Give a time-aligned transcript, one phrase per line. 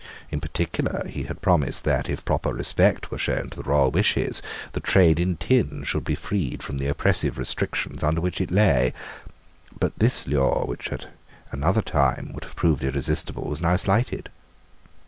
[0.31, 4.41] In particular he had promised that, if proper respect were shown to the royal wishes,
[4.71, 8.93] the trade in tin should be freed from the oppressive restrictions under which it lay.
[9.79, 11.05] But this lure, which at
[11.51, 14.29] another time would have proved irresistible, was now slighted.